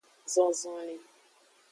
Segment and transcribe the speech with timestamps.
[0.33, 1.01] Zon zonlin.